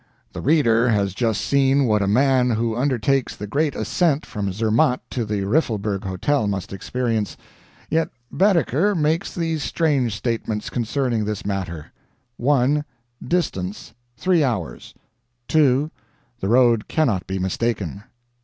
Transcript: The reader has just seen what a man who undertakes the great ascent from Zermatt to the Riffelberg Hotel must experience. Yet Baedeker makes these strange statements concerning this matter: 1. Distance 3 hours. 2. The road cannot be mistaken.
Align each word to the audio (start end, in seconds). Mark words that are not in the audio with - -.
The 0.33 0.41
reader 0.41 0.89
has 0.89 1.13
just 1.13 1.41
seen 1.41 1.85
what 1.85 2.01
a 2.01 2.07
man 2.07 2.49
who 2.49 2.75
undertakes 2.75 3.35
the 3.35 3.45
great 3.45 3.75
ascent 3.75 4.25
from 4.25 4.51
Zermatt 4.51 4.99
to 5.11 5.25
the 5.25 5.41
Riffelberg 5.43 6.05
Hotel 6.05 6.47
must 6.47 6.73
experience. 6.73 7.37
Yet 7.87 8.09
Baedeker 8.35 8.95
makes 8.95 9.35
these 9.35 9.61
strange 9.61 10.15
statements 10.15 10.71
concerning 10.71 11.25
this 11.25 11.45
matter: 11.45 11.91
1. 12.37 12.83
Distance 13.23 13.93
3 14.17 14.43
hours. 14.43 14.95
2. 15.49 15.91
The 16.39 16.47
road 16.49 16.87
cannot 16.87 17.27
be 17.27 17.37
mistaken. 17.37 18.01